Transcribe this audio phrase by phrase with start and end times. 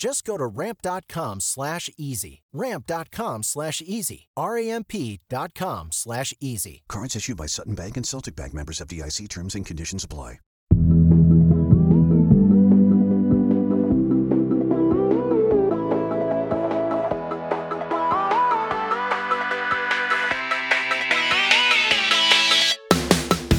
[0.00, 2.40] Just go to ramp.com slash easy.
[2.54, 4.28] Ramp.com slash easy.
[4.34, 6.84] R-A-M-P dot com slash easy.
[6.88, 10.38] Cards issued by Sutton Bank and Celtic Bank members FDIC terms and conditions apply.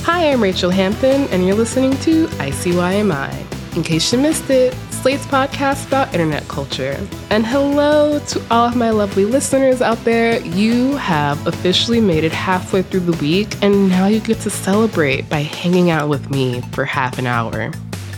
[0.06, 3.76] Hi, I'm Rachelle Hampton, and you're listening to ICYMI.
[3.78, 6.96] In case you missed it, Slate's podcast about internet culture.
[7.32, 10.40] And hello to all of my lovely listeners out there.
[10.42, 15.28] You have officially made it halfway through the week, and now you get to celebrate
[15.28, 17.72] by hanging out with me for half an hour.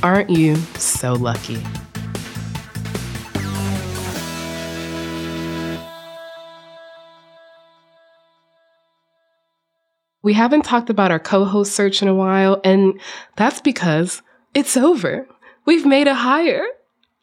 [0.04, 1.64] Aren't you so lucky?
[10.22, 13.00] We haven't talked about our co host search in a while, and
[13.38, 14.22] that's because
[14.54, 15.26] it's over.
[15.66, 16.66] We've made a hire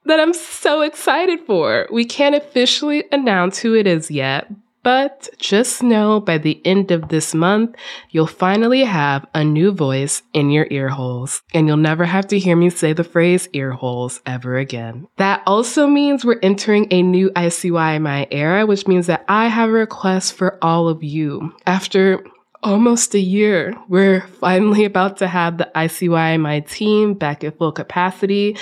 [0.05, 1.89] that I'm so excited for.
[1.93, 4.51] We can't officially announce who it is yet,
[4.83, 7.77] but just know by the end of this month,
[8.11, 12.39] you'll finally have a new voice in your ear holes, and you'll never have to
[12.39, 15.07] hear me say the phrase ear holes ever again.
[15.19, 19.73] That also means we're entering a new ICYMI era, which means that I have a
[19.73, 21.55] request for all of you.
[21.67, 22.25] After
[22.63, 23.75] almost a year.
[23.89, 28.57] We're finally about to have the ICYMI team back at full capacity,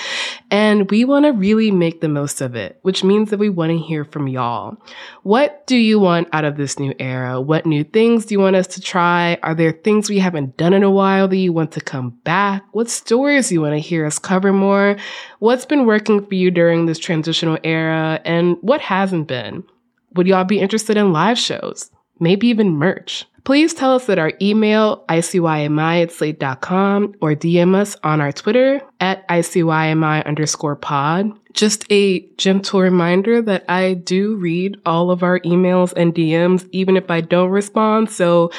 [0.50, 3.70] and we want to really make the most of it, which means that we want
[3.70, 4.76] to hear from y'all.
[5.22, 7.41] What do you want out of this new era?
[7.41, 9.38] What new things do you want us to try?
[9.42, 12.62] Are there things we haven't done in a while that you want to come back?
[12.72, 14.97] What stories you want to hear us cover more?
[15.41, 19.64] What's been working for you during this transitional era, and what hasn't been?
[20.14, 21.91] Would y'all be interested in live shows?
[22.20, 23.26] Maybe even merch?
[23.48, 28.82] Please tell us at our email, icymi at slate.com, or DM us on our Twitter
[29.00, 31.32] at icymi underscore pod.
[31.54, 36.94] Just a gentle reminder that I do read all of our emails and DMs, even
[36.98, 38.10] if I don't respond.
[38.10, 38.53] So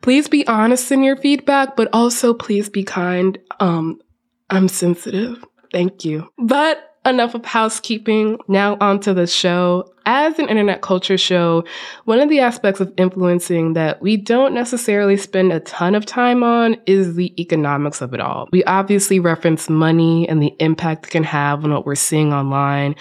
[0.00, 3.36] please be honest in your feedback, but also please be kind.
[3.60, 4.00] Um,
[4.48, 5.44] I'm sensitive.
[5.72, 6.26] Thank you.
[6.38, 8.38] But enough of housekeeping.
[8.48, 9.88] Now onto the show.
[10.04, 11.64] As an internet culture show,
[12.06, 16.42] one of the aspects of influencing that we don't necessarily spend a ton of time
[16.42, 18.48] on is the economics of it all.
[18.50, 22.96] We obviously reference money and the impact it can have on what we're seeing online,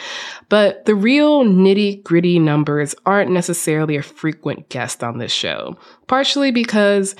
[0.47, 5.75] but the real nitty gritty numbers aren't necessarily a frequent guest on this show,
[6.05, 7.15] partially because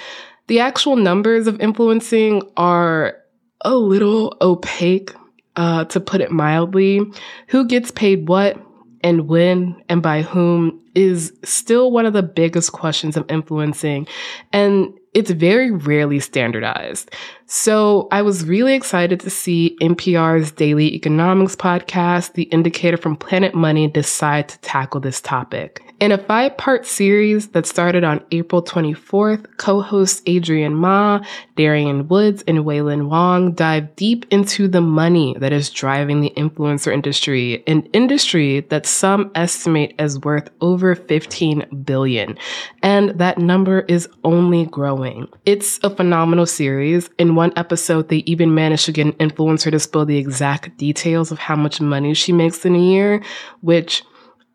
[0.46, 3.18] the actual numbers of influencing are
[3.62, 5.12] a little opaque
[5.56, 7.02] uh, to put it mildly,
[7.48, 8.58] who gets paid what
[9.04, 14.08] and when and by whom is still one of the biggest questions of influencing.
[14.54, 17.12] And it's very rarely standardized.
[17.46, 23.54] So I was really excited to see NPR's daily economics podcast, The Indicator from Planet
[23.54, 25.91] Money, decide to tackle this topic.
[26.02, 31.24] In a five part series that started on April 24th, co hosts Adrian Ma,
[31.56, 36.92] Darian Woods, and Wailin Wong dive deep into the money that is driving the influencer
[36.92, 42.36] industry, an industry that some estimate as worth over 15 billion.
[42.82, 45.28] And that number is only growing.
[45.46, 47.12] It's a phenomenal series.
[47.20, 51.32] In one episode, they even managed to get an influencer to spill the exact details
[51.32, 53.22] of how much money she makes in a year,
[53.60, 54.02] which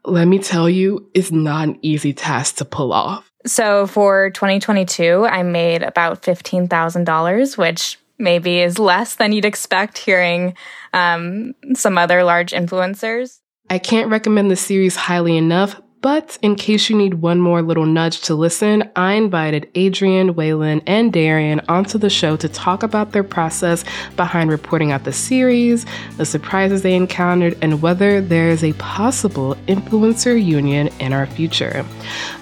[0.06, 3.30] let me tell you, is not an easy task to pull off.
[3.46, 10.54] So for 2022, I made about $15,000, which maybe is less than you'd expect hearing
[10.92, 13.40] um, some other large influencers.
[13.68, 17.86] I can't recommend the series highly enough, But in case you need one more little
[17.86, 23.12] nudge to listen, I invited Adrian, Wailin, and Darian onto the show to talk about
[23.12, 23.84] their process
[24.14, 25.84] behind reporting out the series,
[26.16, 31.84] the surprises they encountered, and whether there is a possible influencer union in our future.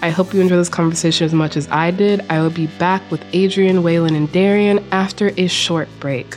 [0.03, 2.21] I hope you enjoy this conversation as much as I did.
[2.29, 6.37] I will be back with Adrian, Wailin, and Darian after a short break.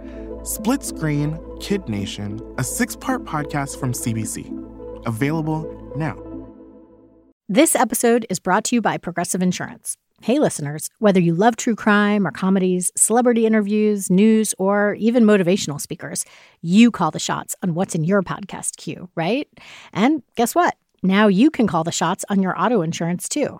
[0.43, 4.49] Split Screen Kid Nation, a six part podcast from CBC.
[5.05, 6.17] Available now.
[7.47, 9.97] This episode is brought to you by Progressive Insurance.
[10.23, 15.79] Hey, listeners, whether you love true crime or comedies, celebrity interviews, news, or even motivational
[15.79, 16.25] speakers,
[16.61, 19.47] you call the shots on what's in your podcast queue, right?
[19.93, 20.75] And guess what?
[21.03, 23.59] Now you can call the shots on your auto insurance too.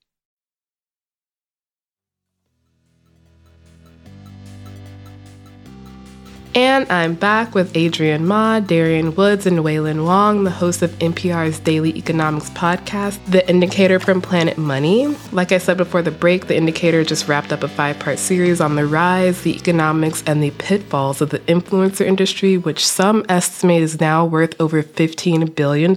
[6.53, 11.59] And I'm back with Adrian Ma, Darian Woods, and Wailin Wong, the host of NPR's
[11.59, 15.15] daily economics podcast, The Indicator from Planet Money.
[15.31, 18.59] Like I said before the break, The Indicator just wrapped up a five part series
[18.59, 23.81] on the rise, the economics, and the pitfalls of the influencer industry, which some estimate
[23.81, 25.95] is now worth over $15 billion.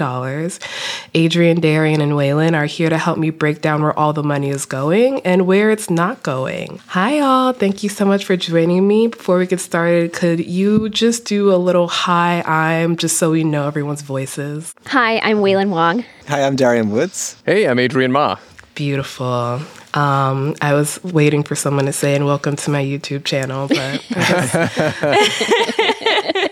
[1.15, 4.51] Adrian, Darian, and Wailin are here to help me break down where all the money
[4.51, 6.81] is going and where it's not going.
[6.89, 7.53] Hi, all.
[7.53, 9.09] Thank you so much for joining me.
[9.09, 13.45] Before we get started, could you just do a little hi, I'm, just so we
[13.45, 14.75] know everyone's voices?
[14.87, 16.05] Hi, I'm Wailin Wong.
[16.29, 17.37] Hi, I'm Darian Woods.
[17.47, 18.37] Hey, I'm Adrian Ma.
[18.75, 19.61] Beautiful.
[19.95, 24.05] Um, I was waiting for someone to say, and welcome to my YouTube channel, but
[24.11, 25.73] I,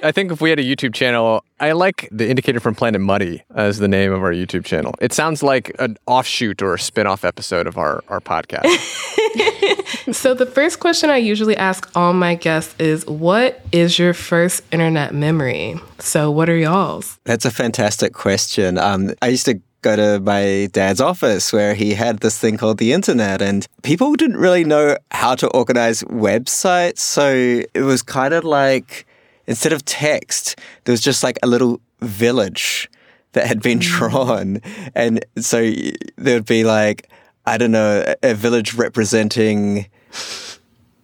[0.02, 3.44] I think if we had a YouTube channel, I like the indicator from Planet Muddy
[3.54, 4.94] as the name of our YouTube channel.
[5.00, 8.66] It sounds like an offshoot or a spin off episode of our, our podcast.
[10.12, 14.64] so, the first question I usually ask all my guests is What is your first
[14.72, 15.76] internet memory?
[16.00, 17.18] So, what are y'all's?
[17.24, 18.78] That's a fantastic question.
[18.78, 22.78] Um, I used to go to my dad's office where he had this thing called
[22.78, 26.98] the internet and people didn't really know how to organize websites.
[26.98, 29.06] So it was kind of like
[29.46, 32.90] instead of text, there was just like a little village
[33.32, 33.82] that had been mm.
[33.82, 34.60] drawn.
[34.94, 35.70] And so
[36.16, 37.08] there would be like,
[37.46, 39.86] I don't know, a village representing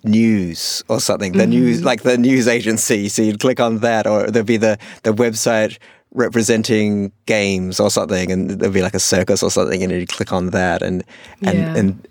[0.05, 1.51] news or something the mm-hmm.
[1.51, 5.13] news like the news agency so you'd click on that or there'd be the the
[5.13, 5.77] website
[6.13, 10.33] representing games or something, and there'd be like a circus or something, and you'd click
[10.33, 11.05] on that, and
[11.43, 11.77] and yeah.
[11.77, 12.09] and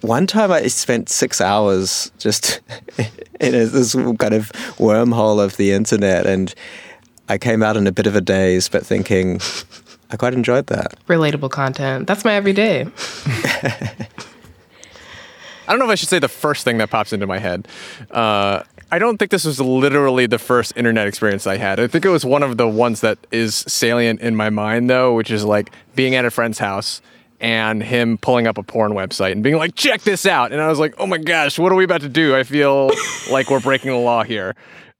[0.00, 2.60] one time I spent six hours just
[3.40, 6.54] in a, this kind of wormhole of the internet, and
[7.28, 9.40] I came out in a bit of a daze, but thinking
[10.10, 10.94] I quite enjoyed that.
[11.08, 12.06] Relatable content.
[12.06, 12.82] That's my everyday.
[15.68, 17.66] I don't know if I should say the first thing that pops into my head.
[18.12, 18.62] Uh,
[18.92, 21.80] I don't think this was literally the first internet experience I had.
[21.80, 25.14] I think it was one of the ones that is salient in my mind, though,
[25.14, 27.02] which is like being at a friend's house
[27.40, 30.52] and him pulling up a porn website and being like, check this out.
[30.52, 32.34] And I was like, oh my gosh, what are we about to do?
[32.34, 32.90] I feel
[33.30, 34.54] like we're breaking the law here.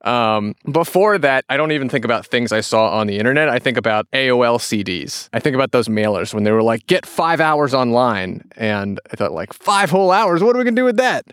[0.06, 3.48] Um, before that, I don't even think about things I saw on the internet.
[3.48, 5.28] I think about AOL CDs.
[5.32, 8.48] I think about those mailers when they were like, get five hours online.
[8.56, 10.44] And I thought, like, five whole hours?
[10.44, 11.26] What are we going to do with that?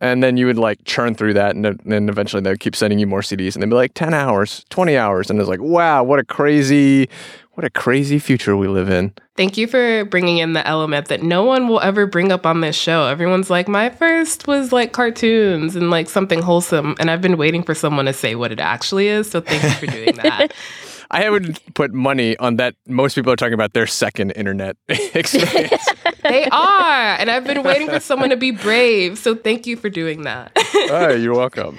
[0.00, 2.98] And then you would like churn through that, and then eventually they would keep sending
[2.98, 6.02] you more CDs, and they'd be like ten hours, twenty hours, and it's like, wow,
[6.02, 7.08] what a crazy,
[7.54, 9.12] what a crazy future we live in.
[9.36, 12.60] Thank you for bringing in the element that no one will ever bring up on
[12.60, 13.06] this show.
[13.06, 16.94] Everyone's like, my first was like cartoons and like something wholesome.
[16.98, 19.30] And I've been waiting for someone to say what it actually is.
[19.30, 20.52] So thank you for doing that.
[21.10, 22.74] I would put money on that.
[22.88, 25.86] Most people are talking about their second internet experience.
[26.22, 27.14] they are.
[27.18, 29.18] And I've been waiting for someone to be brave.
[29.18, 30.52] So thank you for doing that.
[30.90, 31.76] oh, you're welcome.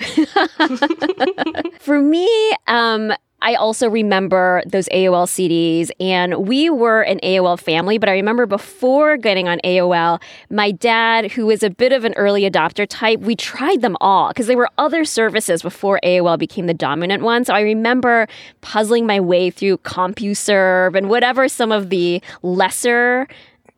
[1.79, 3.13] for me, um,
[3.45, 7.99] I also remember those AOL CDs, and we were an AOL family.
[7.99, 12.15] But I remember before getting on AOL, my dad, who was a bit of an
[12.15, 16.65] early adopter type, we tried them all because there were other services before AOL became
[16.65, 17.45] the dominant one.
[17.45, 18.27] So I remember
[18.61, 23.27] puzzling my way through CompuServe and whatever some of the lesser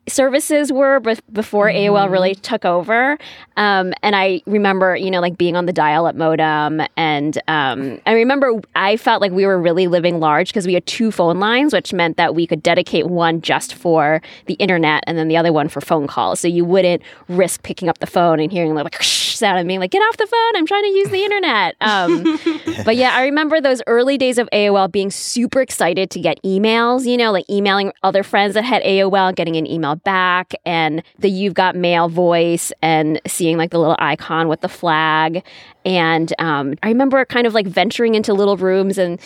[0.08, 1.94] services were before mm-hmm.
[1.94, 3.18] AOL really took over.
[3.56, 6.82] Um, and I remember, you know, like being on the dial up modem.
[6.96, 10.86] And um, I remember I felt like we were really living large because we had
[10.86, 15.18] two phone lines, which meant that we could dedicate one just for the internet and
[15.18, 16.40] then the other one for phone calls.
[16.40, 19.02] So you wouldn't risk picking up the phone and hearing like
[19.38, 20.56] sound and being like, get off the phone.
[20.56, 21.76] I'm trying to use the internet.
[21.80, 22.38] Um,
[22.84, 27.06] but yeah, I remember those early days of AOL being super excited to get emails,
[27.06, 31.30] you know, like emailing other friends that had AOL, getting an email back and the
[31.30, 35.44] You've Got Mail voice and seeing like the little icon with the flag.
[35.84, 39.20] And um, I remember kind of like venturing into little rooms and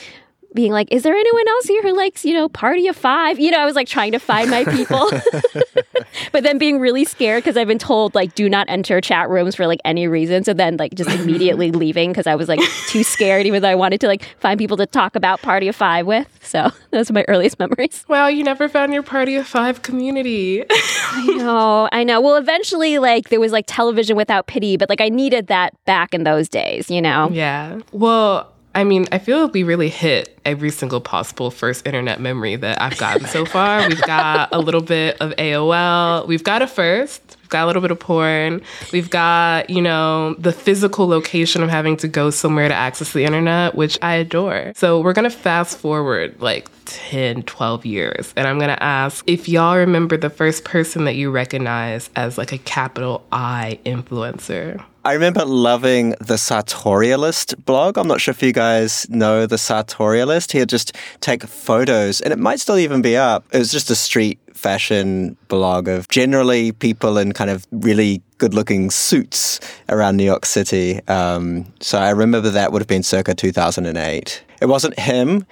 [0.55, 3.39] being like, is there anyone else here who likes, you know, Party of Five?
[3.39, 5.11] You know, I was like trying to find my people,
[6.33, 9.55] but then being really scared because I've been told like do not enter chat rooms
[9.55, 10.45] for like any reason.
[10.45, 13.75] So then like just immediately leaving because I was like too scared, even though I
[13.75, 16.29] wanted to like find people to talk about Party of Five with.
[16.43, 18.05] So those are my earliest memories.
[18.09, 20.65] Wow, you never found your Party of Five community.
[20.71, 22.21] I know, I know.
[22.21, 26.15] Well, eventually, like there was like television without pity, but like I needed that back
[26.15, 27.29] in those days, you know?
[27.33, 27.81] Yeah.
[27.93, 32.57] Well, I mean, I feel like we really hit every single possible first internet memory
[32.57, 33.87] that I've gotten so far.
[33.87, 36.27] We've got a little bit of AOL.
[36.27, 37.37] We've got a first.
[37.41, 38.63] We've got a little bit of porn.
[38.93, 43.25] We've got, you know, the physical location of having to go somewhere to access the
[43.25, 44.73] internet, which I adore.
[44.75, 48.33] So we're going to fast forward like 10, 12 years.
[48.37, 52.39] And I'm going to ask if y'all remember the first person that you recognize as
[52.39, 54.83] like a capital I influencer.
[55.05, 57.99] I remember loving the Sartorialist blog.
[57.99, 60.53] I'm not sure if you guys know the Sartorialist.
[60.53, 63.45] He'd just take photos, and it might still even be up.
[63.53, 68.55] It was just a street fashion blog of generally people in kind of really good
[68.55, 71.01] looking suits around New York City.
[71.09, 74.45] Um, so I remember that would have been circa 2008.
[74.61, 75.45] It wasn't him.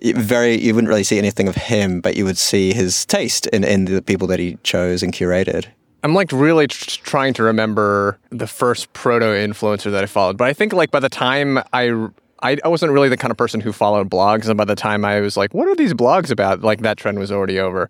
[0.00, 3.64] Very, you wouldn't really see anything of him, but you would see his taste in,
[3.64, 5.66] in the people that he chose and curated.
[6.02, 10.48] I'm like really tr- trying to remember the first proto influencer that I followed, but
[10.48, 12.08] I think like by the time I
[12.42, 15.04] I, I wasn't really the kind of person who followed blogs, and by the time
[15.04, 17.88] I was like, "What are these blogs about?" Like that trend was already over.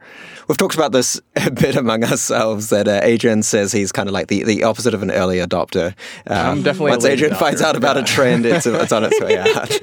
[0.48, 2.70] We've talked about this a bit among ourselves.
[2.70, 5.94] That uh, Adrian says he's kind of like the, the opposite of an early adopter.
[6.26, 7.38] Um, I'm definitely once Adrian adopter.
[7.38, 8.02] finds out about yeah.
[8.02, 9.80] a trend, it's, it's on its way out.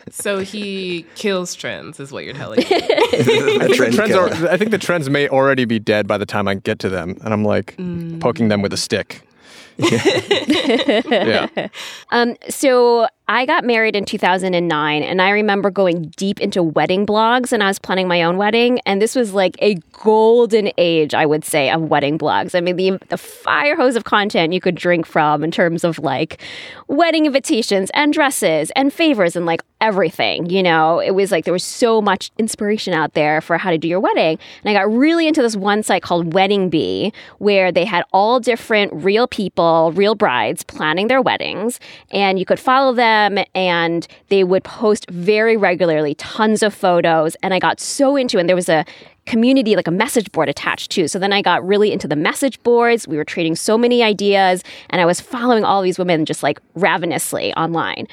[0.10, 2.66] so he kills trends, is what you're telling me.
[2.66, 6.26] I, think the trends are, I think the trends may already be dead by the
[6.26, 8.20] time I get to them, and I'm like mm.
[8.20, 9.22] poking them with a stick.
[9.78, 11.48] yeah.
[12.10, 17.52] Um, so I got married in 2009, and I remember going deep into wedding blogs,
[17.52, 21.24] and I was planning my own wedding, and this was like a golden age, I
[21.24, 22.56] would say, of wedding blogs.
[22.56, 26.00] I mean, the the fire hose of content you could drink from in terms of
[26.00, 26.42] like
[26.88, 30.50] wedding invitations and dresses and favors and like everything.
[30.50, 33.78] You know, it was like there was so much inspiration out there for how to
[33.78, 37.70] do your wedding, and I got really into this one site called Wedding Bee, where
[37.70, 41.78] they had all different real people, real brides planning their weddings,
[42.10, 47.36] and you could follow them them and they would post very regularly tons of photos
[47.42, 48.40] and I got so into it.
[48.40, 48.84] And there was a
[49.26, 51.06] community, like a message board attached too.
[51.08, 53.06] So then I got really into the message boards.
[53.06, 56.60] We were trading so many ideas and I was following all these women just like
[56.74, 58.06] ravenously online.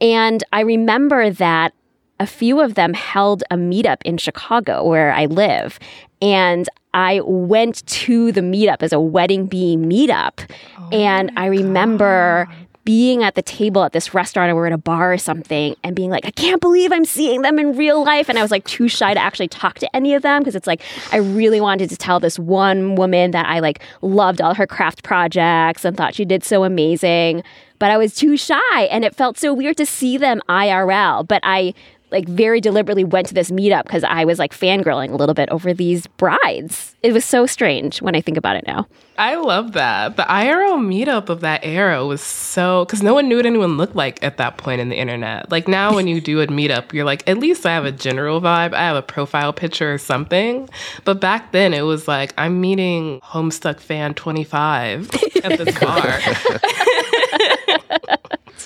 [0.00, 1.72] And I remember that
[2.18, 5.78] a few of them held a meetup in Chicago where I live.
[6.20, 10.50] And I went to the meetup as a wedding bee meetup.
[10.78, 14.72] Oh and I remember God being at the table at this restaurant or we're at
[14.72, 18.02] a bar or something and being like, I can't believe I'm seeing them in real
[18.02, 18.28] life.
[18.28, 20.66] And I was like too shy to actually talk to any of them because it's
[20.66, 20.82] like
[21.12, 25.02] I really wanted to tell this one woman that I like loved all her craft
[25.02, 27.42] projects and thought she did so amazing.
[27.78, 31.26] But I was too shy and it felt so weird to see them IRL.
[31.26, 31.74] But I
[32.10, 35.48] like very deliberately went to this meetup because I was like fangirling a little bit
[35.50, 36.96] over these brides.
[37.02, 38.86] It was so strange when I think about it now.
[39.16, 40.16] I love that.
[40.16, 43.94] The IRL meetup of that era was so because no one knew what anyone looked
[43.94, 45.50] like at that point in the internet.
[45.50, 48.40] Like now, when you do a meetup, you're like, at least I have a general
[48.40, 48.72] vibe.
[48.72, 50.68] I have a profile picture or something.
[51.04, 55.10] But back then, it was like I'm meeting Homestuck fan 25
[55.44, 56.18] at this bar.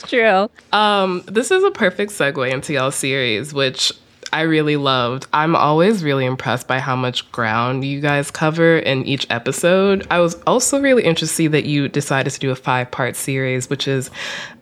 [0.06, 0.50] true.
[0.72, 3.92] Um, this is a perfect segue into y'all's series, which
[4.34, 5.28] I really loved.
[5.32, 10.04] I'm always really impressed by how much ground you guys cover in each episode.
[10.10, 13.86] I was also really interested that you decided to do a five part series, which
[13.86, 14.10] is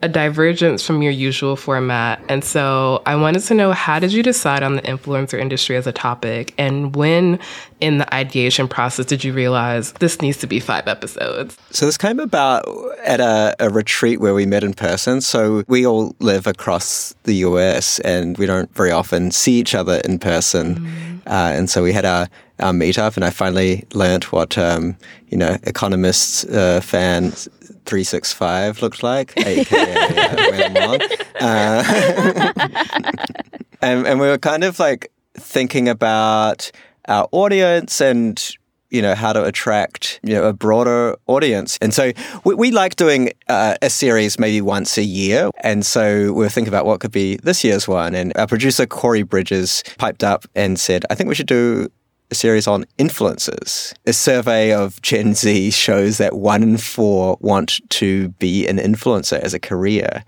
[0.03, 2.21] a divergence from your usual format.
[2.29, 5.87] And so I wanted to know how did you decide on the influencer industry as
[5.87, 6.53] a topic?
[6.59, 7.39] And when
[7.83, 11.57] in the ideation process did you realize this needs to be five episodes?
[11.69, 12.63] So this came about
[13.03, 15.19] at a, a retreat where we met in person.
[15.19, 20.01] So we all live across the US and we don't very often see each other
[20.05, 20.75] in person.
[20.75, 21.19] Mm.
[21.27, 24.95] Uh, and so we had our, our meetup, and I finally learnt what, um,
[25.27, 30.07] you know, Economist uh, fan 365 looked like, aka
[31.39, 32.53] uh, uh
[33.81, 36.71] and, and we were kind of like thinking about
[37.07, 38.55] our audience and
[38.89, 42.11] you know how to attract you know a broader audience and so
[42.43, 46.49] we, we like doing uh, a series maybe once a year and so we are
[46.49, 50.45] thinking about what could be this year's one and our producer corey bridges piped up
[50.53, 51.89] and said i think we should do
[52.33, 53.93] a series on influencers.
[54.07, 59.39] A survey of Gen Z shows that one in four want to be an influencer
[59.39, 60.23] as a career.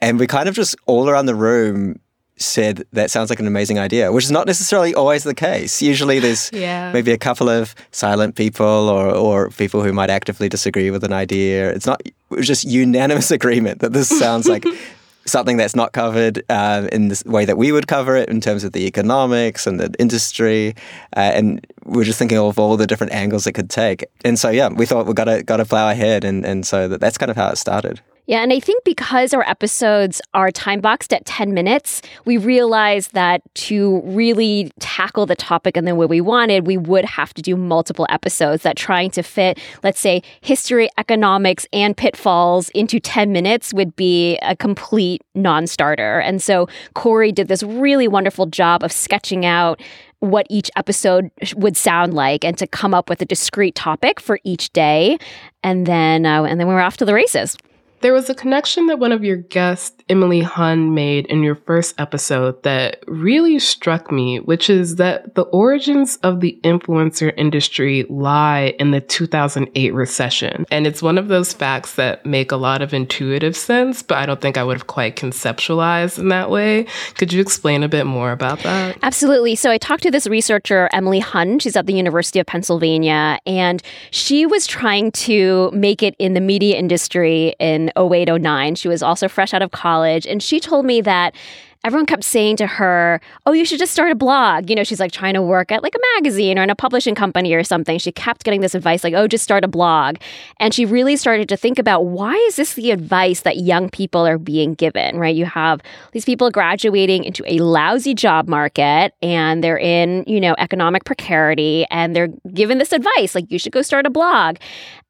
[0.00, 1.98] And we kind of just all around the room
[2.36, 5.80] said that sounds like an amazing idea, which is not necessarily always the case.
[5.80, 6.92] Usually there's yeah.
[6.92, 11.12] maybe a couple of silent people or, or people who might actively disagree with an
[11.12, 11.70] idea.
[11.70, 14.64] It's not it was just unanimous agreement that this sounds like
[15.26, 18.64] something that's not covered uh, in the way that we would cover it in terms
[18.64, 20.74] of the economics and the industry.
[21.16, 24.04] Uh, and we're just thinking of all the different angles it could take.
[24.24, 26.24] And so, yeah, we thought we got to got to plow ahead.
[26.24, 28.00] And, and so that, that's kind of how it started.
[28.26, 33.12] Yeah, and I think because our episodes are time boxed at 10 minutes, we realized
[33.12, 37.42] that to really tackle the topic in the way we wanted, we would have to
[37.42, 43.30] do multiple episodes that trying to fit, let's say, history, economics, and pitfalls into 10
[43.30, 46.18] minutes would be a complete non starter.
[46.20, 49.82] And so Corey did this really wonderful job of sketching out
[50.20, 54.40] what each episode would sound like and to come up with a discrete topic for
[54.44, 55.18] each day
[55.62, 57.58] and then uh, and then we were off to the races
[58.04, 61.94] there was a connection that one of your guests, Emily Hund, made in your first
[61.98, 68.74] episode that really struck me, which is that the origins of the influencer industry lie
[68.78, 70.66] in the 2008 recession.
[70.70, 74.26] And it's one of those facts that make a lot of intuitive sense, but I
[74.26, 76.86] don't think I would have quite conceptualized in that way.
[77.14, 78.98] Could you explain a bit more about that?
[79.02, 79.54] Absolutely.
[79.54, 81.62] So I talked to this researcher, Emily Hund.
[81.62, 86.40] She's at the University of Pennsylvania, and she was trying to make it in the
[86.40, 88.74] media industry in 08, 09.
[88.74, 89.93] She was also fresh out of college.
[90.26, 91.34] And she told me that
[91.84, 94.70] everyone kept saying to her, Oh, you should just start a blog.
[94.70, 97.14] You know, she's like trying to work at like a magazine or in a publishing
[97.14, 97.98] company or something.
[97.98, 100.16] She kept getting this advice, like, Oh, just start a blog.
[100.58, 104.26] And she really started to think about why is this the advice that young people
[104.26, 105.34] are being given, right?
[105.34, 105.80] You have
[106.12, 111.86] these people graduating into a lousy job market and they're in, you know, economic precarity
[111.90, 114.56] and they're given this advice, like, you should go start a blog.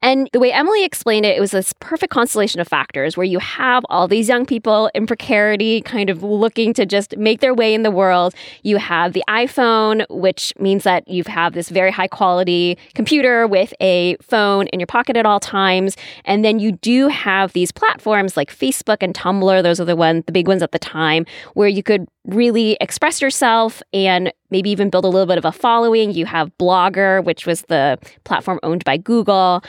[0.03, 3.39] And the way Emily explained it, it was this perfect constellation of factors where you
[3.39, 7.75] have all these young people in precarity kind of looking to just make their way
[7.75, 8.35] in the world.
[8.63, 13.75] You have the iPhone, which means that you have this very high quality computer with
[13.81, 15.97] a phone in your pocket at all times.
[16.25, 19.63] And then you do have these platforms like Facebook and Tumblr.
[19.63, 23.21] Those are the one, the big ones at the time, where you could really express
[23.21, 26.13] yourself and maybe even build a little bit of a following.
[26.13, 29.63] You have Blogger, which was the platform owned by Google.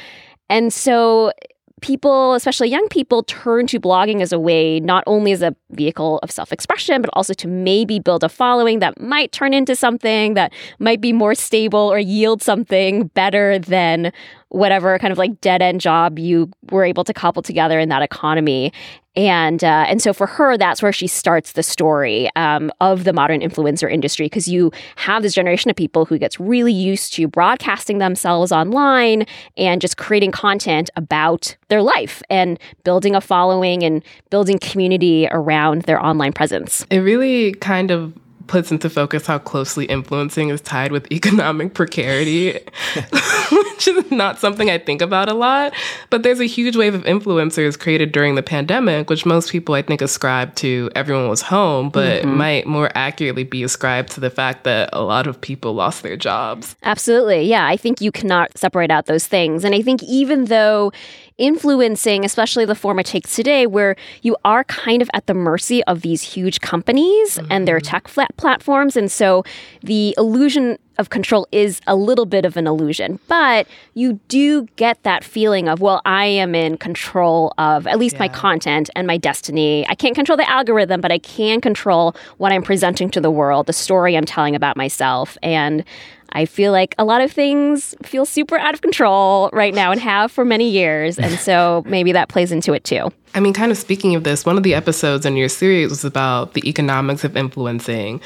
[0.49, 1.33] And so
[1.81, 6.19] people, especially young people, turn to blogging as a way not only as a vehicle
[6.23, 10.33] of self expression, but also to maybe build a following that might turn into something
[10.35, 14.11] that might be more stable or yield something better than
[14.49, 18.01] whatever kind of like dead end job you were able to cobble together in that
[18.01, 18.71] economy.
[19.17, 23.13] And uh, and so for her, that's where she starts the story um, of the
[23.13, 27.27] modern influencer industry because you have this generation of people who gets really used to
[27.27, 34.03] broadcasting themselves online and just creating content about their life and building a following and
[34.29, 36.85] building community around their online presence.
[36.89, 38.13] It really kind of
[38.47, 42.51] puts into focus how closely influencing is tied with economic precarity,
[43.51, 45.73] which is not something I think about a lot.
[46.09, 49.81] But there's a huge wave of influencers created during the pandemic, which most people I
[49.81, 52.37] think ascribe to everyone was home, but mm-hmm.
[52.37, 56.17] might more accurately be ascribed to the fact that a lot of people lost their
[56.17, 56.75] jobs.
[56.83, 57.43] Absolutely.
[57.43, 57.65] Yeah.
[57.67, 59.63] I think you cannot separate out those things.
[59.63, 60.91] And I think even though
[61.37, 65.83] influencing, especially the form it takes today, where you are kind of at the mercy
[65.83, 67.51] of these huge companies mm-hmm.
[67.51, 67.91] and their mm-hmm.
[67.91, 68.95] tech flat platforms.
[68.95, 69.43] And so
[69.81, 75.03] the illusion of control is a little bit of an illusion, but you do get
[75.03, 78.19] that feeling of, well, I am in control of at least yeah.
[78.19, 79.85] my content and my destiny.
[79.89, 83.65] I can't control the algorithm, but I can control what I'm presenting to the world,
[83.65, 85.37] the story I'm telling about myself.
[85.43, 85.83] And
[86.31, 90.01] I feel like a lot of things feel super out of control right now and
[90.01, 91.17] have for many years.
[91.17, 93.11] And so maybe that plays into it too.
[93.35, 96.05] I mean, kind of speaking of this, one of the episodes in your series was
[96.05, 98.21] about the economics of influencing,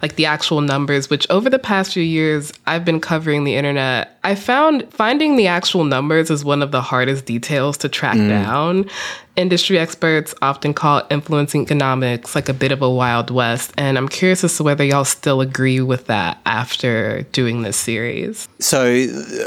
[0.00, 4.16] like the actual numbers, which over the past few years, I've been covering the internet.
[4.22, 8.28] I found finding the actual numbers is one of the hardest details to track mm.
[8.28, 8.88] down.
[9.36, 13.72] Industry experts often call influencing economics like a bit of a wild west.
[13.76, 18.48] And I'm curious as to whether y'all still agree with that after doing this series.
[18.60, 18.84] So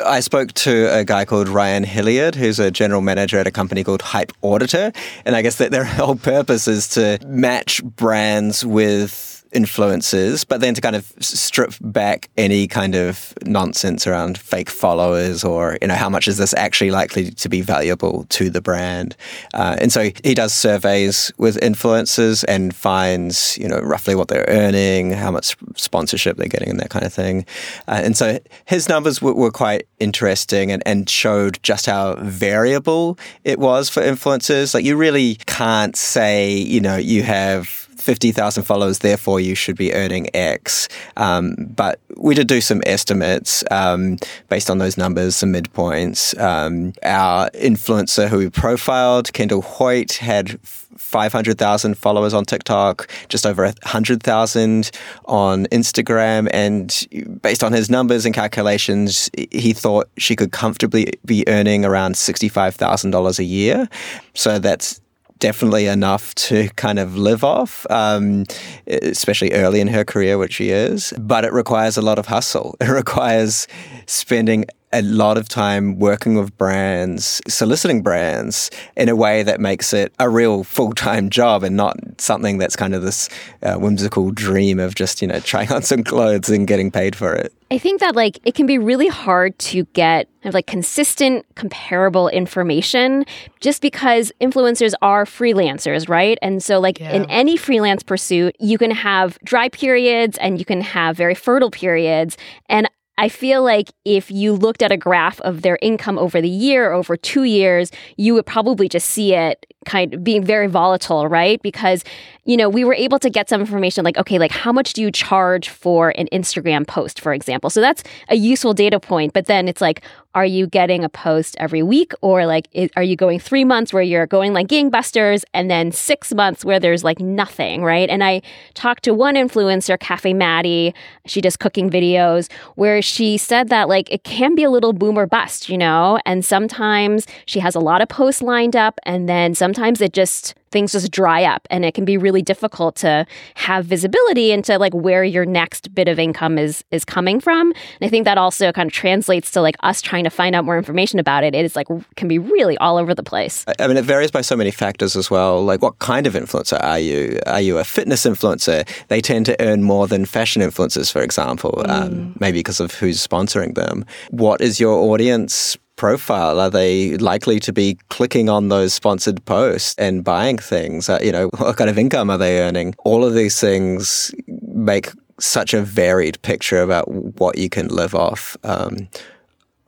[0.05, 3.85] I spoke to a guy called Ryan Hilliard, who's a general manager at a company
[3.85, 4.93] called HypeAuditor.
[5.25, 10.73] And I guess that their whole purpose is to match brands with influences, but then
[10.73, 15.95] to kind of strip back any kind of nonsense around fake followers or, you know,
[15.95, 19.15] how much is this actually likely to be valuable to the brand.
[19.53, 24.45] Uh, and so he does surveys with influencers and finds, you know, roughly what they're
[24.47, 27.45] earning, how much sponsorship they're getting, and that kind of thing.
[27.87, 33.17] Uh, and so his numbers were, were quite interesting and, and showed just how variable
[33.43, 34.73] it was for influencers.
[34.73, 39.93] Like, you really can't say, you know, you have 50,000 followers, therefore you should be
[39.93, 40.87] earning X.
[41.17, 44.17] Um, but we did do some estimates um,
[44.49, 46.39] based on those numbers, some midpoints.
[46.39, 50.59] Um, our influencer who we profiled, Kendall Hoyt, had
[50.97, 54.91] 500,000 followers on TikTok, just over 100,000
[55.25, 56.49] on Instagram.
[56.51, 62.15] And based on his numbers and calculations, he thought she could comfortably be earning around
[62.15, 63.87] $65,000 a year.
[64.33, 64.99] So that's
[65.39, 68.45] definitely enough to kind of live off, um,
[68.87, 71.13] especially early in her career, which she is.
[71.17, 72.75] But it requires a lot of hustle.
[72.87, 73.67] It requires
[74.05, 79.93] spending a lot of time working with brands, soliciting brands in a way that makes
[79.93, 83.29] it a real full time job and not something that's kind of this
[83.63, 87.33] uh, whimsical dream of just, you know, trying on some clothes and getting paid for
[87.33, 87.53] it.
[87.69, 91.45] I think that like it can be really hard to get kind of like consistent,
[91.55, 93.25] comparable information
[93.59, 96.37] just because influencers are freelancers, right?
[96.41, 97.11] And so, like yeah.
[97.11, 101.71] in any freelance pursuit, you can have dry periods and you can have very fertile
[101.71, 102.37] periods.
[102.69, 106.49] And I feel like if you looked at a graph of their income over the
[106.49, 111.27] year, over two years, you would probably just see it kind of being very volatile,
[111.27, 111.59] right?
[111.63, 112.03] Because,
[112.45, 115.01] you know, we were able to get some information like, okay, like how much do
[115.01, 117.69] you charge for an Instagram post, for example?
[117.69, 119.33] So that's a useful data point.
[119.33, 120.03] But then it's like,
[120.37, 123.91] are you getting a post every week or like is, are you going three months
[123.91, 128.23] where you're going like gangbusters and then six months where there's like nothing right and
[128.23, 128.39] i
[128.75, 130.93] talked to one influencer cafe maddie
[131.25, 135.17] she does cooking videos where she said that like it can be a little boom
[135.17, 139.27] or bust you know and sometimes she has a lot of posts lined up and
[139.27, 143.25] then sometimes it just things just dry up and it can be really difficult to
[143.55, 147.71] have visibility into like where your next bit of income is is coming from.
[147.71, 150.65] And i think that also kind of translates to like us trying to find out
[150.65, 151.55] more information about it.
[151.55, 153.65] It is like can be really all over the place.
[153.79, 155.63] I mean it varies by so many factors as well.
[155.63, 157.39] Like what kind of influencer are you?
[157.45, 158.87] Are you a fitness influencer?
[159.07, 162.07] They tend to earn more than fashion influencers for example um, mm.
[162.07, 164.05] um, maybe because of who's sponsoring them.
[164.31, 166.59] What is your audience profile?
[166.59, 171.09] Are they likely to be clicking on those sponsored posts and buying things?
[171.09, 172.95] Uh, you know, what kind of income are they earning?
[173.03, 178.55] All of these things make such a varied picture about what you can live off.
[178.63, 179.09] Um,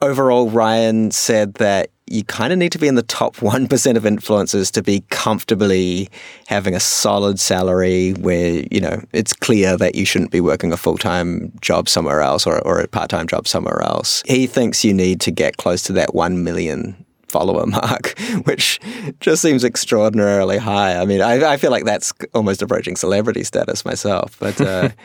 [0.02, 4.04] overall, Ryan said that you kind of need to be in the top 1% of
[4.04, 6.10] influencers to be comfortably
[6.48, 10.78] having a solid salary where, you know, it's clear that you shouldn't be working a
[10.78, 14.24] full time job somewhere else or, or a part time job somewhere else.
[14.26, 18.80] He thinks you need to get close to that 1 million follower mark, which
[19.20, 20.98] just seems extraordinarily high.
[20.98, 24.60] I mean, I, I feel like that's almost approaching celebrity status myself, but.
[24.60, 24.90] Uh,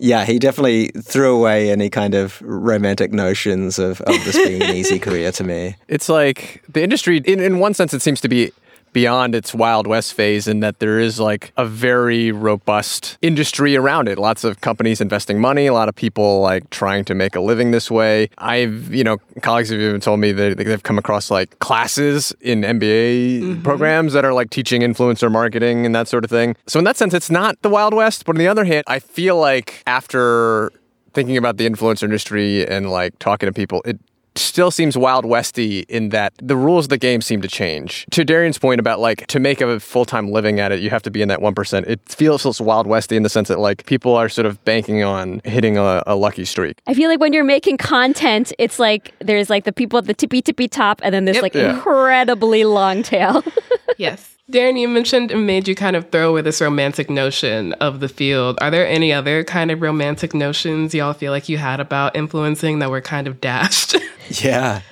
[0.00, 4.74] yeah, he definitely threw away any kind of romantic notions of, of this being an
[4.74, 5.76] easy career to me.
[5.88, 8.50] It's like the industry, in, in one sense, it seems to be
[8.92, 14.08] beyond its Wild West phase in that there is like a very robust industry around
[14.08, 14.18] it.
[14.18, 17.70] Lots of companies investing money, a lot of people like trying to make a living
[17.70, 18.28] this way.
[18.38, 22.62] I've, you know, colleagues have even told me that they've come across like classes in
[22.62, 23.62] MBA mm-hmm.
[23.62, 26.56] programs that are like teaching influencer marketing and that sort of thing.
[26.66, 28.24] So in that sense, it's not the Wild West.
[28.24, 30.72] But on the other hand, I feel like after
[31.12, 33.98] thinking about the influencer industry and like talking to people, it
[34.36, 38.06] still seems wild westy in that the rules of the game seem to change.
[38.12, 41.02] To Darian's point about like to make a full time living at it, you have
[41.02, 41.86] to be in that one percent.
[41.86, 45.40] It feels wild westy in the sense that like people are sort of banking on
[45.44, 46.80] hitting a, a, lucky streak.
[46.86, 50.14] I feel like when you're making content, it's like there's like the people at the
[50.14, 51.42] tippy tippy top, and then there's yep.
[51.42, 51.74] like yeah.
[51.74, 53.42] incredibly long tail.
[53.98, 54.36] yes.
[54.50, 58.08] Darian, you mentioned it made you kind of throw away this romantic notion of the
[58.08, 58.58] field.
[58.60, 62.80] Are there any other kind of romantic notions y'all feel like you had about influencing
[62.80, 63.96] that were kind of dashed?
[64.42, 64.82] yeah.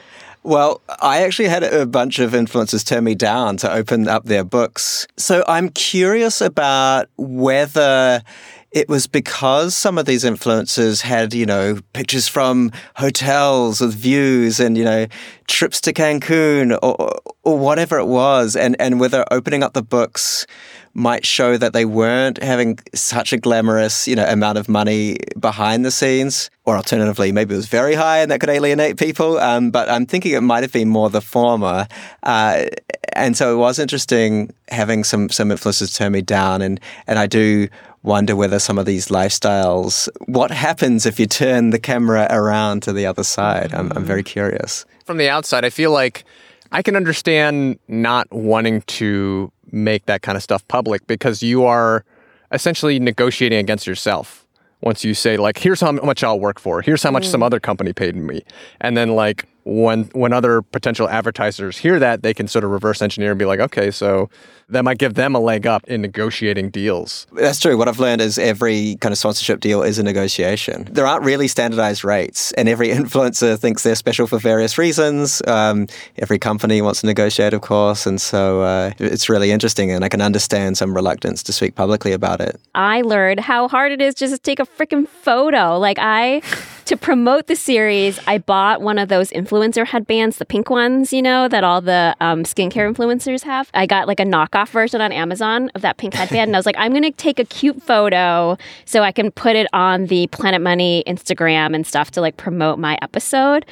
[0.45, 4.45] Well, I actually had a bunch of influencers turn me down to open up their
[4.45, 5.07] books.
[5.17, 8.23] So I'm curious about whether
[8.71, 14.61] it was because some of these influencers had, you know, pictures from hotels with views
[14.61, 15.07] and, you know,
[15.47, 18.57] trips to Cancun or, or whatever it was.
[18.57, 20.47] And, and whether opening up the books
[20.93, 25.85] might show that they weren't having such a glamorous, you know, amount of money behind
[25.85, 26.51] the scenes.
[26.67, 29.39] Or alternatively, maybe it was very high and that could alienate people.
[29.39, 31.89] Um, but I'm thinking it might have been more the former.
[32.23, 32.67] Uh,
[33.15, 36.61] and so it was interesting having some some influencers turn me down.
[36.61, 37.69] And, and I do
[38.03, 42.93] wonder whether some of these lifestyles, what happens if you turn the camera around to
[42.93, 43.75] the other side?
[43.75, 44.85] I'm, I'm very curious.
[45.05, 46.25] From the outside, I feel like
[46.73, 52.05] I can understand not wanting to make that kind of stuff public because you are
[52.53, 54.47] essentially negotiating against yourself
[54.81, 57.31] once you say like here's how much I'll work for here's how much mm.
[57.31, 58.43] some other company paid me
[58.81, 63.03] and then like when when other potential advertisers hear that they can sort of reverse
[63.03, 64.31] engineer and be like okay so
[64.71, 67.27] that might give them a leg up in negotiating deals.
[67.33, 67.77] That's true.
[67.77, 70.87] What I've learned is every kind of sponsorship deal is a negotiation.
[70.91, 75.41] There aren't really standardized rates, and every influencer thinks they're special for various reasons.
[75.47, 75.87] Um,
[76.19, 80.09] every company wants to negotiate, of course, and so uh, it's really interesting, and I
[80.09, 82.61] can understand some reluctance to speak publicly about it.
[82.75, 85.79] I learned how hard it is just to take a freaking photo.
[85.79, 86.43] Like I
[86.89, 91.21] to promote the series, I bought one of those influencer headbands, the pink ones, you
[91.21, 93.69] know, that all the um, skincare influencers have.
[93.75, 96.65] I got like a knockoff version on Amazon of that pink headband, and I was
[96.65, 100.29] like, I'm going to take a cute photo so I can put it on the
[100.29, 103.67] Planet Money Instagram and stuff to like promote my episode.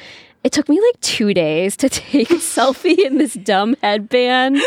[0.47, 4.61] It took me like two days to take a selfie in this dumb headband.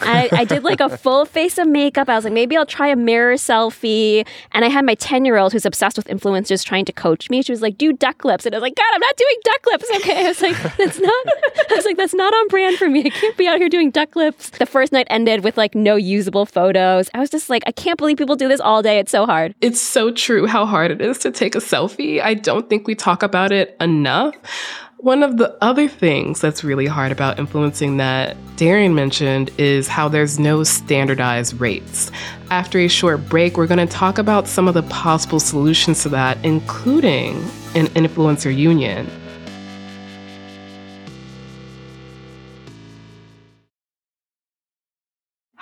[0.00, 2.10] I, I, did like a full face of makeup.
[2.10, 4.26] I was like, maybe I'll try a mirror selfie.
[4.52, 7.40] And I had my 10 year old who's obsessed with influencers trying to coach me.
[7.40, 8.44] She was like, do duck lips.
[8.44, 9.90] And I was like, God, I'm not doing duck lips.
[9.96, 10.26] Okay.
[10.26, 11.26] I was like, that's not,
[11.70, 13.06] I was like, that's not on brand for me.
[13.06, 14.50] I can't be out here doing duck lips.
[14.50, 17.08] The first night ended with like no usable photos.
[17.14, 18.98] I was just like, I can't believe people do this all day.
[18.98, 19.54] It's so hard.
[19.62, 22.20] It's so true how hard it is to take a selfie.
[22.20, 24.34] I don't think we talk about it enough.
[24.98, 30.08] One of the other things that's really hard about influencing that Darian mentioned is how
[30.08, 32.10] there's no standardized rates.
[32.50, 36.08] After a short break, we're going to talk about some of the possible solutions to
[36.10, 37.36] that, including
[37.74, 39.10] an influencer union.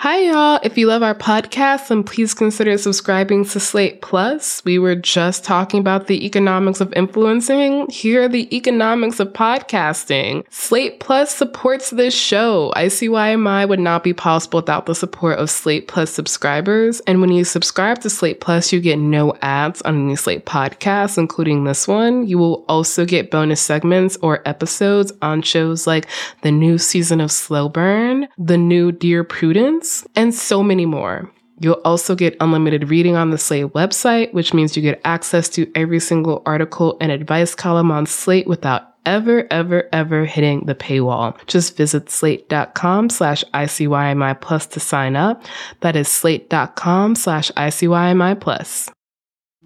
[0.02, 0.58] Hi, y'all.
[0.64, 4.60] If you love our podcast, then please consider subscribing to Slate Plus.
[4.64, 7.86] We were just talking about the economics of influencing.
[7.88, 10.42] Here are the economics of podcasting.
[10.50, 12.72] Slate Plus supports this show.
[12.74, 16.98] ICYMI would not be possible without the support of Slate Plus subscribers.
[17.06, 21.16] And when you subscribe to Slate Plus, you get no ads on any Slate podcasts,
[21.16, 22.26] including this one.
[22.26, 26.08] You will also get bonus segments or episodes on shows like
[26.40, 31.30] the new season of Slow Burn, the new Dear Prudence, and so many more.
[31.60, 35.70] You'll also get unlimited reading on the Slate website, which means you get access to
[35.76, 41.36] every single article and advice column on Slate without ever, ever, ever hitting the paywall.
[41.46, 45.42] Just visit slate.com slash ICYMI plus to sign up.
[45.80, 48.90] That is slate.com slash ICYMI plus.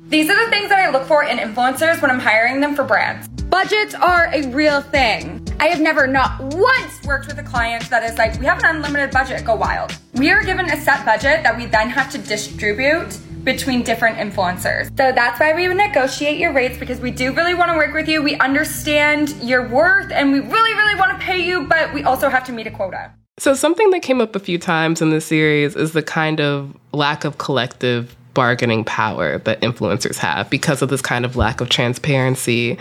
[0.08, 2.84] These are the things that I look for in influencers when I'm hiring them for
[2.84, 3.26] brands.
[3.26, 5.44] Budgets are a real thing.
[5.58, 8.76] I have never, not once, worked with a client that is like, we have an
[8.76, 9.98] unlimited budget, go wild.
[10.14, 14.96] We are given a set budget that we then have to distribute between different influencers.
[14.96, 18.08] So that's why we negotiate your rates because we do really want to work with
[18.08, 18.22] you.
[18.22, 22.28] We understand your worth and we really, really want to pay you, but we also
[22.28, 23.12] have to meet a quota.
[23.38, 26.74] So, something that came up a few times in this series is the kind of
[26.92, 31.70] lack of collective bargaining power that influencers have because of this kind of lack of
[31.70, 32.78] transparency.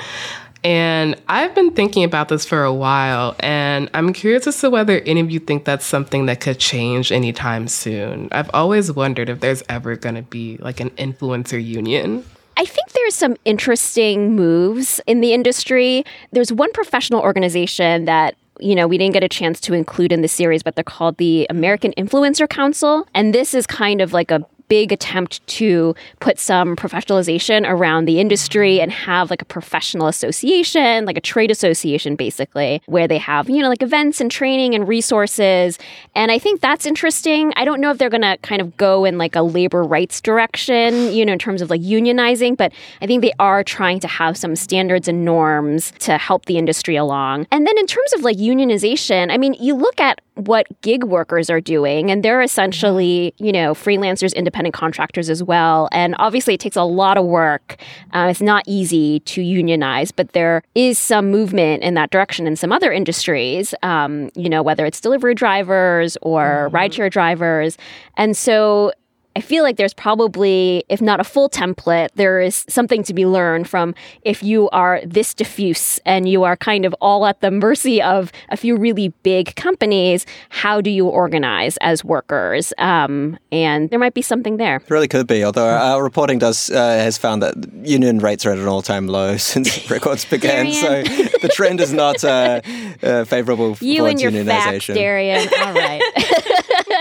[0.65, 5.00] And I've been thinking about this for a while, and I'm curious as to whether
[5.02, 8.28] any of you think that's something that could change anytime soon.
[8.32, 12.26] I've always wondered if there's ever going to be like an influencer union.
[12.58, 16.04] I think there's some interesting moves in the industry.
[16.32, 20.22] There's one professional organization that you know, we didn't get a chance to include in
[20.22, 23.06] the series, but they're called the American Influencer Council.
[23.13, 28.19] And this is kind of like a big attempt to put some professionalization around the
[28.19, 33.49] industry and have like a professional association, like a trade association, basically, where they have,
[33.49, 35.78] you know, like events and training and resources.
[36.15, 37.54] And I think that's interesting.
[37.56, 40.21] I don't know if they're going to kind of go in like a labor rights
[40.21, 44.08] direction, you know, in terms of like unionizing, but I think they are trying to
[44.08, 47.47] have some standards and norms to help the industry along.
[47.51, 51.49] And then in terms of like unionization, I mean, you look at what gig workers
[51.49, 55.89] are doing, and they're essentially, you know, freelancers, independent contractors as well.
[55.91, 57.78] And obviously, it takes a lot of work.
[58.13, 62.56] Uh, it's not easy to unionize, but there is some movement in that direction in
[62.56, 66.76] some other industries, um, you know, whether it's delivery drivers or mm-hmm.
[66.76, 67.78] rideshare drivers.
[68.18, 68.91] And so
[69.36, 73.26] I feel like there's probably, if not a full template, there is something to be
[73.26, 77.52] learned from if you are this diffuse and you are kind of all at the
[77.52, 80.26] mercy of a few really big companies.
[80.50, 82.71] How do you organize as workers?
[82.78, 84.78] Um, and there might be something there.
[84.78, 85.43] It really could be.
[85.43, 89.08] Although our reporting does uh, has found that union rates are at an all time
[89.08, 90.71] low since records began.
[90.71, 91.04] so
[91.41, 92.62] the trend is not uh,
[93.04, 94.45] uh, favorable you and your unionization.
[94.45, 95.50] Facts, Darian.
[95.60, 96.02] All right.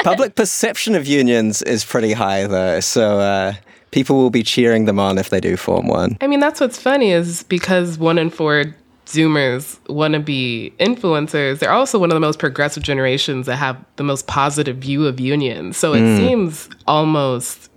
[0.04, 2.80] Public perception of unions is pretty high, though.
[2.80, 3.54] So uh,
[3.90, 6.16] people will be cheering them on if they do form one.
[6.20, 8.64] I mean, that's what's funny is because one in four
[9.06, 13.82] Zoomers want to be influencers, they're also one of the most progressive generations that have
[13.96, 15.76] the most positive view of unions.
[15.76, 16.16] So it mm.
[16.16, 17.70] seems almost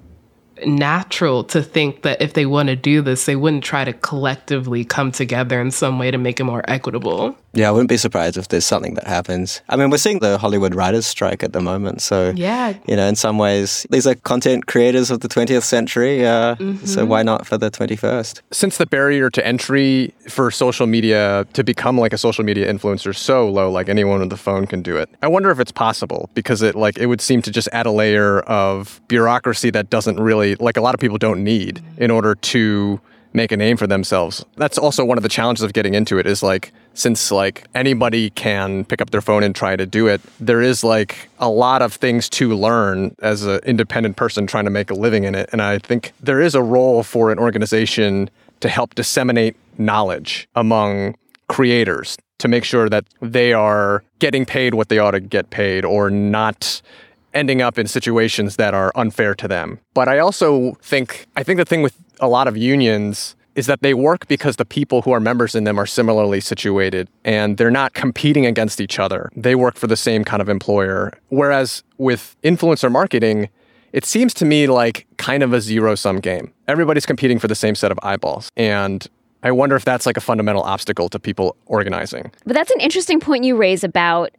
[0.65, 4.83] natural to think that if they want to do this, they wouldn't try to collectively
[4.83, 7.37] come together in some way to make it more equitable.
[7.57, 9.63] Yeah, I wouldn't be surprised if there's something that happens.
[9.67, 12.03] I mean, we're seeing the Hollywood writers' strike at the moment.
[12.03, 12.75] So, yeah.
[12.87, 16.23] you know, in some ways, these are content creators of the 20th century.
[16.23, 16.85] Uh, mm-hmm.
[16.85, 18.41] So, why not for the 21st?
[18.51, 23.09] Since the barrier to entry for social media to become like a social media influencer
[23.09, 25.71] is so low, like anyone with a phone can do it, I wonder if it's
[25.71, 29.89] possible because it like it would seem to just add a layer of bureaucracy that
[29.89, 33.01] doesn't really, like a lot of people don't need in order to
[33.33, 34.43] make a name for themselves.
[34.55, 38.31] That's also one of the challenges of getting into it is like since like anybody
[38.31, 41.81] can pick up their phone and try to do it, there is like a lot
[41.81, 45.49] of things to learn as an independent person trying to make a living in it.
[45.51, 48.29] And I think there is a role for an organization
[48.61, 51.15] to help disseminate knowledge among
[51.47, 55.85] creators to make sure that they are getting paid what they ought to get paid
[55.85, 56.81] or not
[57.33, 59.79] ending up in situations that are unfair to them.
[59.93, 63.81] But I also think I think the thing with a lot of unions is that
[63.81, 67.71] they work because the people who are members in them are similarly situated and they're
[67.71, 69.31] not competing against each other.
[69.35, 71.11] They work for the same kind of employer.
[71.29, 73.49] Whereas with influencer marketing,
[73.93, 76.53] it seems to me like kind of a zero sum game.
[76.67, 78.51] Everybody's competing for the same set of eyeballs.
[78.55, 79.07] And
[79.41, 82.31] I wonder if that's like a fundamental obstacle to people organizing.
[82.45, 84.31] But that's an interesting point you raise about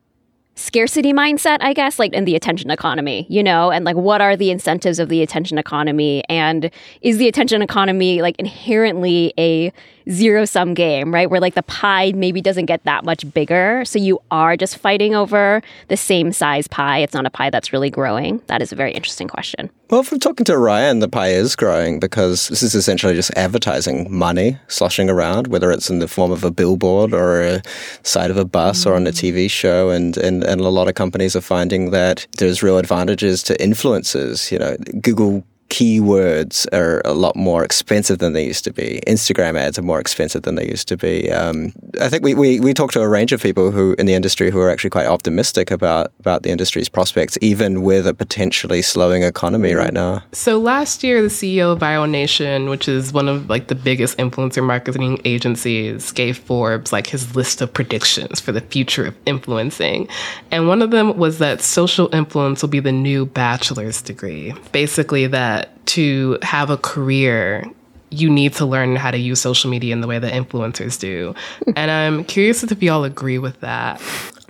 [0.59, 4.37] scarcity mindset, I guess, like in the attention economy, you know, and like what are
[4.37, 6.25] the incentives of the attention economy?
[6.29, 9.73] And is the attention economy like inherently a
[10.11, 11.31] zero sum game, right?
[11.31, 13.85] Where like the pie maybe doesn't get that much bigger.
[13.85, 16.99] So you are just fighting over the same size pie.
[16.99, 18.43] It's not a pie that's really growing.
[18.47, 19.71] That is a very interesting question.
[19.91, 24.07] Well, from talking to Ryan, the pie is growing because this is essentially just advertising
[24.11, 27.63] money sloshing around, whether it's in the form of a billboard or a
[28.03, 28.91] side of a bus mm-hmm.
[28.91, 29.89] or on a TV show.
[29.89, 34.51] And, and, and a lot of companies are finding that there's real advantages to influencers.
[34.51, 39.01] You know, Google keywords are a lot more expensive than they used to be.
[39.07, 41.31] Instagram ads are more expensive than they used to be.
[41.31, 44.15] Um, I think we, we, we talked to a range of people who in the
[44.15, 48.83] industry who are actually quite optimistic about, about the industry's prospects, even with a potentially
[48.83, 50.23] slowing economy right now.
[50.33, 54.17] So last year, the CEO of Viral Nation, which is one of like the biggest
[54.19, 60.09] influencer marketing agencies, gave Forbes like his list of predictions for the future of influencing.
[60.51, 64.55] And one of them was that social influence will be the new bachelor's degree.
[64.73, 67.65] Basically that that to have a career,
[68.11, 71.35] you need to learn how to use social media in the way that influencers do.
[71.77, 74.01] and I'm curious if you all agree with that.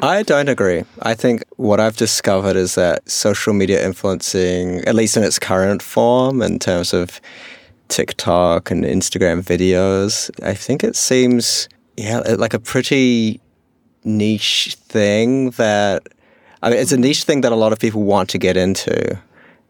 [0.01, 0.85] I don't agree.
[1.03, 5.83] I think what I've discovered is that social media influencing, at least in its current
[5.83, 7.21] form, in terms of
[7.89, 13.41] TikTok and Instagram videos, I think it seems, yeah, like a pretty
[14.05, 16.07] niche thing that,
[16.63, 19.19] I mean, it's a niche thing that a lot of people want to get into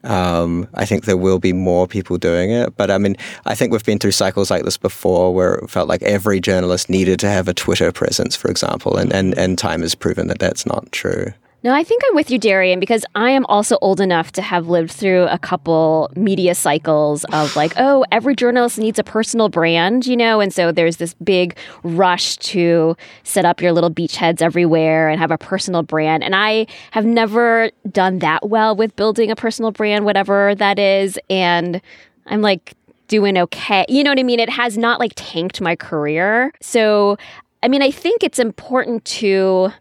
[0.09, 2.77] Um, I think there will be more people doing it.
[2.77, 5.89] But I mean, I think we've been through cycles like this before where it felt
[5.89, 9.83] like every journalist needed to have a Twitter presence, for example, and, and, and time
[9.83, 11.33] has proven that that's not true.
[11.65, 14.69] No, I think I'm with you, Darian, because I am also old enough to have
[14.69, 20.07] lived through a couple media cycles of like, oh, every journalist needs a personal brand,
[20.07, 20.41] you know?
[20.41, 25.33] And so there's this big rush to set up your little beachheads everywhere and have
[25.33, 26.23] a personal brand.
[26.23, 31.19] And I have never done that well with building a personal brand, whatever that is.
[31.29, 31.81] And
[32.27, 32.75] I'm like,
[33.09, 33.85] doing okay.
[33.89, 34.39] You know what I mean?
[34.39, 36.53] It has not like tanked my career.
[36.61, 37.17] So,
[37.63, 39.73] I mean, I think it's important to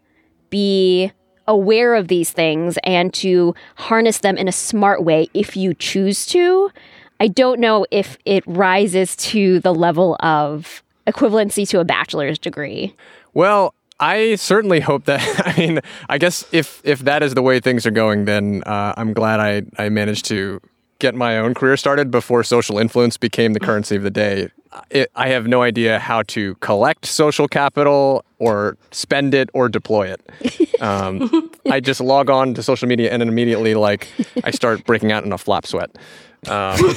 [0.50, 1.12] be
[1.48, 6.26] aware of these things and to harness them in a smart way if you choose
[6.26, 6.70] to.
[7.18, 12.94] I don't know if it rises to the level of equivalency to a bachelor's degree.
[13.34, 15.42] Well, I certainly hope that.
[15.46, 18.94] I mean, I guess if if that is the way things are going, then uh,
[18.96, 20.60] I'm glad I I managed to
[21.00, 24.48] get my own career started before social influence became the currency of the day.
[24.90, 30.12] It, I have no idea how to collect social capital or spend it or deploy
[30.12, 30.20] it.
[30.80, 34.06] Um, I just log on to social media and then immediately, like,
[34.44, 35.90] I start breaking out in a flap sweat.
[36.46, 36.78] Um,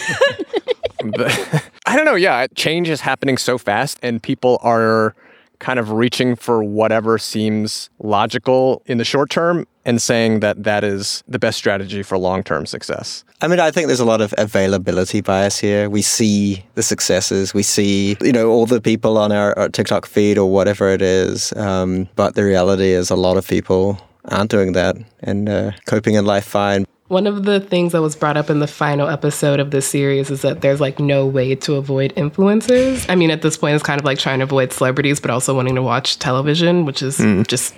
[1.17, 2.13] but, I don't know.
[2.13, 5.15] Yeah, change is happening so fast, and people are
[5.61, 10.83] kind of reaching for whatever seems logical in the short term and saying that that
[10.83, 13.23] is the best strategy for long term success.
[13.41, 15.89] I mean, I think there's a lot of availability bias here.
[15.89, 20.05] We see the successes, we see, you know, all the people on our, our TikTok
[20.05, 21.53] feed or whatever it is.
[21.53, 26.15] Um, but the reality is, a lot of people aren't doing that and uh, coping
[26.15, 26.85] in life fine.
[27.11, 30.31] One of the things that was brought up in the final episode of this series
[30.31, 33.05] is that there's like no way to avoid influencers.
[33.09, 35.53] I mean, at this point, it's kind of like trying to avoid celebrities, but also
[35.53, 37.45] wanting to watch television, which is mm.
[37.47, 37.75] just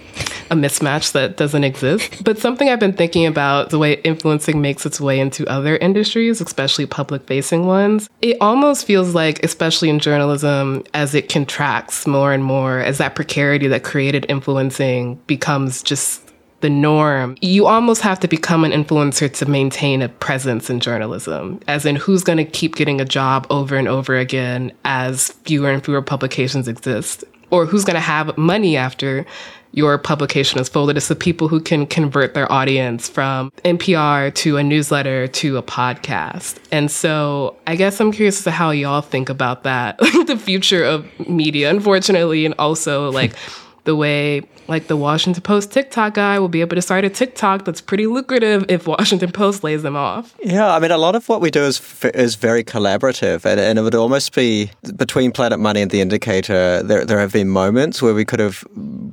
[0.51, 2.23] a mismatch that doesn't exist.
[2.23, 6.39] But something I've been thinking about the way influencing makes its way into other industries,
[6.39, 12.33] especially public facing ones, it almost feels like, especially in journalism, as it contracts more
[12.33, 16.22] and more, as that precarity that created influencing becomes just
[16.63, 17.35] the norm.
[17.41, 21.97] You almost have to become an influencer to maintain a presence in journalism, as in
[21.97, 26.01] who's going to keep getting a job over and over again as fewer and fewer
[26.01, 29.25] publications exist, or who's going to have money after
[29.73, 30.95] your publication is folded.
[30.95, 35.63] It's the people who can convert their audience from NPR to a newsletter to a
[35.63, 36.59] podcast.
[36.71, 39.97] And so I guess I'm curious as to how y'all think about that,
[40.27, 43.35] the future of media, unfortunately, and also like
[43.85, 47.65] the way like the Washington Post TikTok guy will be able to start a TikTok
[47.65, 50.33] that's pretty lucrative if Washington Post lays them off.
[50.41, 51.81] Yeah, I mean, a lot of what we do is
[52.13, 56.81] is very collaborative, and, and it would almost be between Planet Money and The Indicator.
[56.81, 58.63] There, there have been moments where we could have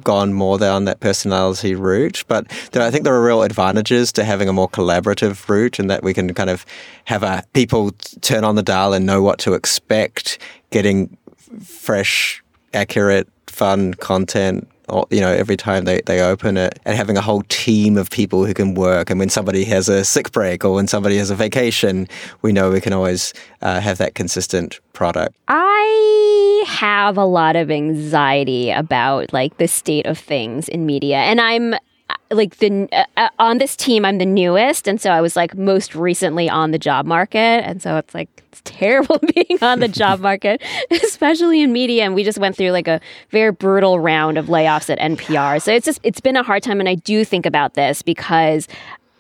[0.04, 4.24] gone more down that personality route, but there, I think there are real advantages to
[4.24, 6.64] having a more collaborative route, and that we can kind of
[7.06, 7.90] have a people
[8.20, 10.38] turn on the dial and know what to expect,
[10.70, 11.16] getting
[11.60, 12.42] fresh,
[12.72, 14.68] accurate, fun content
[15.10, 18.44] you know, every time they, they open it and having a whole team of people
[18.44, 19.10] who can work.
[19.10, 22.08] And when somebody has a sick break or when somebody has a vacation,
[22.42, 23.32] we know we can always
[23.62, 25.36] uh, have that consistent product.
[25.48, 31.18] I have a lot of anxiety about like the state of things in media.
[31.18, 31.74] And I'm
[32.30, 35.56] like the uh, uh, on this team i'm the newest and so i was like
[35.56, 39.88] most recently on the job market and so it's like it's terrible being on the
[39.88, 43.00] job market especially in media and we just went through like a
[43.30, 46.80] very brutal round of layoffs at npr so it's just it's been a hard time
[46.80, 48.68] and i do think about this because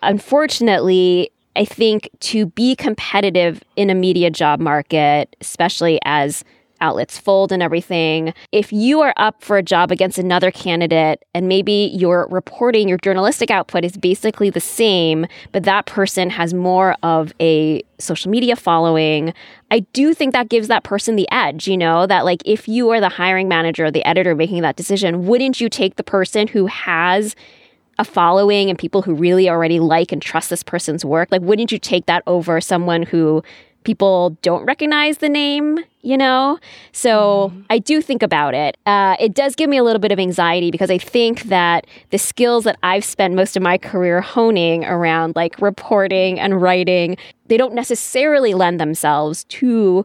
[0.02, 6.44] unfortunately i think to be competitive in a media job market especially as
[6.80, 8.34] outlets fold and everything.
[8.52, 12.98] If you are up for a job against another candidate and maybe your reporting, your
[12.98, 18.56] journalistic output is basically the same, but that person has more of a social media
[18.56, 19.34] following,
[19.70, 22.90] I do think that gives that person the edge, you know, that like if you
[22.90, 26.48] are the hiring manager or the editor making that decision, wouldn't you take the person
[26.48, 27.36] who has
[27.98, 31.28] a following and people who really already like and trust this person's work?
[31.30, 33.42] Like, wouldn't you take that over someone who
[33.84, 36.58] people don't recognize the name, you know?
[36.92, 37.64] So mm.
[37.70, 38.76] I do think about it.
[38.86, 42.18] Uh, it does give me a little bit of anxiety because I think that the
[42.18, 47.16] skills that I've spent most of my career honing around like reporting and writing,
[47.46, 50.04] they don't necessarily lend themselves to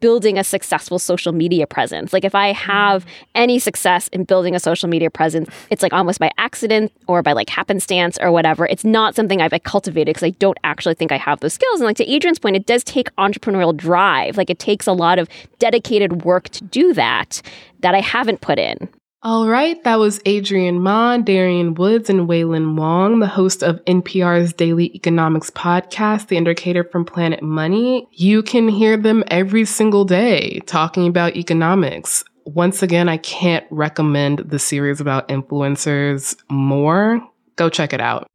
[0.00, 2.12] building a successful social media presence.
[2.12, 3.08] Like if I have mm.
[3.34, 7.32] any success in building a social media presence, it's like almost by accident or by
[7.32, 8.66] like happenstance or whatever.
[8.66, 11.80] It's not something I've like, cultivated because I don't actually think I have those skills.
[11.80, 14.36] And like to Adrian's point, it does take entrepreneurial drive.
[14.36, 15.28] Like it takes a lot of
[15.58, 17.40] dedicated work to do that
[17.80, 18.88] that I haven't put in.
[19.26, 24.52] All right, that was Adrian Ma, Darian Woods, and Wailin Wong, the host of NPR's
[24.52, 28.06] daily economics podcast, The Indicator from Planet Money.
[28.12, 32.22] You can hear them every single day talking about economics.
[32.44, 37.20] Once again, I can't recommend the series about influencers more.
[37.56, 38.28] Go check it out.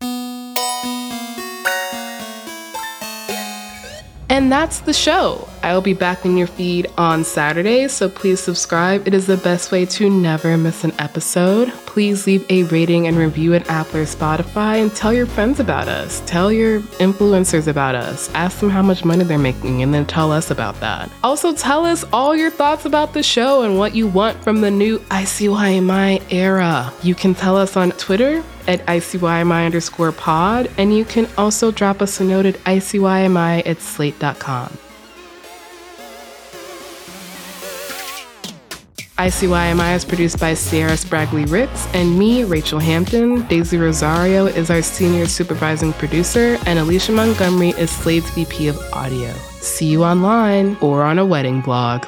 [4.32, 5.45] And that's the show.
[5.61, 9.05] I will be back in your feed on Saturday, so please subscribe.
[9.05, 11.69] It is the best way to never miss an episode.
[11.86, 15.89] Please leave a rating and review at Apple or Spotify and tell your friends about
[15.89, 16.23] us.
[16.25, 18.34] Tell your influencers about us.
[18.34, 21.11] Ask them how much money they're making and then tell us about that.
[21.25, 24.71] Also, tell us all your thoughts about the show and what you want from the
[24.71, 26.93] new ICYMI era.
[27.03, 32.01] You can tell us on Twitter at ICYMI underscore pod, and you can also drop
[32.01, 34.78] us a note at ICYMI at slate.com.
[39.22, 43.45] ICYMI is produced by Sierra Spragley Ritz and me, Rachelle Hampton.
[43.47, 49.32] Daisy Rosario is our senior supervising producer, and Alicia Montgomery is Slate's VP of Audio.
[49.59, 52.07] See you online or on a wedding blog.